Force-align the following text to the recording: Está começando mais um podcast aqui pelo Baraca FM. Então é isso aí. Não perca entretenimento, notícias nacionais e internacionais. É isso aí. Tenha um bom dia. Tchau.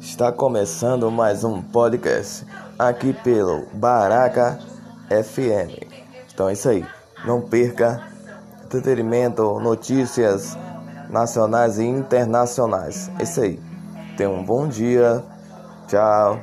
Está 0.00 0.30
começando 0.30 1.10
mais 1.10 1.42
um 1.42 1.60
podcast 1.60 2.46
aqui 2.78 3.12
pelo 3.12 3.66
Baraca 3.74 4.58
FM. 5.08 5.82
Então 6.32 6.48
é 6.48 6.52
isso 6.52 6.68
aí. 6.68 6.86
Não 7.26 7.40
perca 7.40 8.02
entretenimento, 8.64 9.58
notícias 9.58 10.56
nacionais 11.10 11.78
e 11.78 11.84
internacionais. 11.84 13.10
É 13.18 13.24
isso 13.24 13.40
aí. 13.40 13.60
Tenha 14.16 14.30
um 14.30 14.44
bom 14.44 14.68
dia. 14.68 15.22
Tchau. 15.88 16.38